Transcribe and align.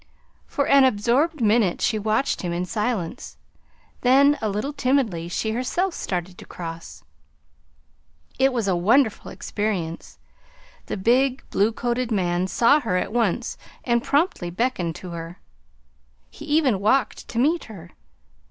For 0.47 0.65
an 0.67 0.83
absorbed 0.83 1.41
minute 1.41 1.79
she 1.79 1.99
watched 1.99 2.41
him 2.41 2.51
in 2.51 2.65
silence; 2.65 3.37
then, 4.01 4.35
a 4.41 4.49
little 4.49 4.73
timidly, 4.73 5.27
she 5.29 5.51
herself 5.51 5.93
started 5.93 6.39
to 6.39 6.45
cross. 6.47 7.03
It 8.39 8.51
was 8.51 8.67
a 8.67 8.75
wonderful 8.75 9.29
experience. 9.29 10.17
The 10.87 10.97
big, 10.97 11.47
blue 11.51 11.71
coated 11.71 12.11
man 12.11 12.47
saw 12.47 12.79
her 12.79 12.97
at 12.97 13.13
once 13.13 13.59
and 13.83 14.03
promptly 14.03 14.49
beckoned 14.49 14.95
to 14.95 15.11
her. 15.11 15.39
He 16.31 16.45
even 16.45 16.79
walked 16.79 17.27
to 17.27 17.37
meet 17.37 17.65
her. 17.65 17.91